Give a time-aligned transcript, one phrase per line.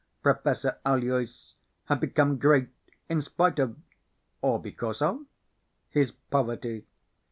[0.23, 1.53] Professor Aloys
[1.85, 2.69] had become great
[3.07, 3.77] in spite of
[4.41, 5.27] or because of?
[5.91, 6.87] his poverty.